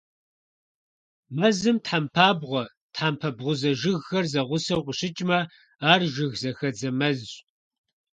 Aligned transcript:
Мэзым 1.39 1.77
тхьэмпабгъуэ, 1.83 2.63
тхьэмпэ 2.93 3.29
бгъузэ 3.37 3.71
жыгхэр 3.79 4.25
зэгъусэу 4.31 4.81
къыщыкӀмэ, 4.85 5.39
ар 5.91 6.01
жыгзэхэдзэ 6.13 6.89
мэзщ. 6.99 7.31